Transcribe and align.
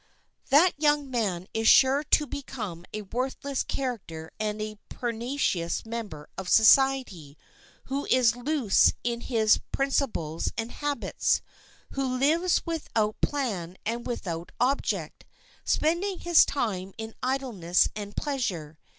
That 0.49 0.71
young 0.79 1.11
man 1.11 1.45
is 1.53 1.67
sure 1.67 2.03
to 2.05 2.25
become 2.25 2.85
a 2.91 3.03
worthless 3.03 3.61
character 3.61 4.31
and 4.39 4.59
a 4.59 4.79
pernicious 4.89 5.85
member 5.85 6.27
of 6.39 6.49
society, 6.49 7.37
who 7.83 8.07
is 8.07 8.35
loose 8.35 8.93
in 9.03 9.21
his 9.21 9.59
principles 9.71 10.51
and 10.57 10.71
habits, 10.71 11.41
who 11.91 12.17
lives 12.17 12.65
without 12.65 13.21
plan 13.21 13.77
and 13.85 14.07
without 14.07 14.51
object, 14.59 15.23
spending 15.65 16.17
his 16.17 16.45
time 16.47 16.95
in 16.97 17.13
idleness 17.21 17.87
and 17.95 18.17
pleasure. 18.17 18.79